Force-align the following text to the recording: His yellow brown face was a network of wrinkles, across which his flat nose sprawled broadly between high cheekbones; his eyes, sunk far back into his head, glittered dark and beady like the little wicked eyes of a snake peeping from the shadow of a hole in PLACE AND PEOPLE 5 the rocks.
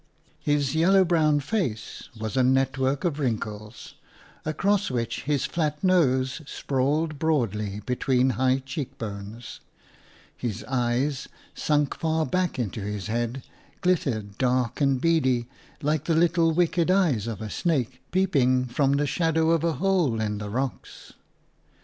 His 0.39 0.73
yellow 0.73 1.05
brown 1.05 1.41
face 1.41 2.09
was 2.19 2.35
a 2.35 2.41
network 2.41 3.03
of 3.03 3.19
wrinkles, 3.19 3.93
across 4.45 4.89
which 4.89 5.25
his 5.25 5.45
flat 5.45 5.83
nose 5.83 6.41
sprawled 6.47 7.19
broadly 7.19 7.81
between 7.85 8.31
high 8.31 8.63
cheekbones; 8.65 9.59
his 10.35 10.63
eyes, 10.63 11.27
sunk 11.53 11.93
far 11.93 12.25
back 12.25 12.57
into 12.57 12.81
his 12.81 13.05
head, 13.09 13.43
glittered 13.81 14.39
dark 14.39 14.81
and 14.81 14.99
beady 14.99 15.45
like 15.83 16.05
the 16.05 16.15
little 16.15 16.51
wicked 16.51 16.89
eyes 16.89 17.27
of 17.27 17.39
a 17.39 17.51
snake 17.51 18.01
peeping 18.11 18.65
from 18.65 18.93
the 18.93 19.05
shadow 19.05 19.51
of 19.51 19.63
a 19.63 19.73
hole 19.73 20.13
in 20.15 20.17
PLACE 20.17 20.17
AND 20.17 20.17
PEOPLE 20.17 20.29
5 20.29 20.39
the 20.39 20.49
rocks. 20.79 21.13